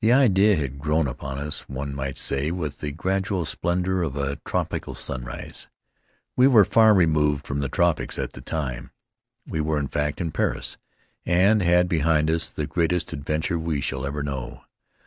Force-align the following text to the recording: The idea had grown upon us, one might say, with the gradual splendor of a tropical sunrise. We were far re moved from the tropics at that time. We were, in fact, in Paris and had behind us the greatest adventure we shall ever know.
The 0.00 0.14
idea 0.14 0.56
had 0.56 0.78
grown 0.78 1.06
upon 1.06 1.38
us, 1.38 1.68
one 1.68 1.94
might 1.94 2.16
say, 2.16 2.50
with 2.50 2.78
the 2.80 2.90
gradual 2.90 3.44
splendor 3.44 4.02
of 4.02 4.16
a 4.16 4.36
tropical 4.36 4.94
sunrise. 4.94 5.66
We 6.36 6.46
were 6.46 6.64
far 6.64 6.94
re 6.94 7.04
moved 7.04 7.46
from 7.46 7.60
the 7.60 7.68
tropics 7.68 8.18
at 8.18 8.32
that 8.32 8.46
time. 8.46 8.92
We 9.46 9.60
were, 9.60 9.78
in 9.78 9.88
fact, 9.88 10.22
in 10.22 10.32
Paris 10.32 10.78
and 11.26 11.62
had 11.62 11.86
behind 11.86 12.30
us 12.30 12.48
the 12.48 12.66
greatest 12.66 13.12
adventure 13.12 13.58
we 13.58 13.82
shall 13.82 14.06
ever 14.06 14.22
know. 14.22 14.62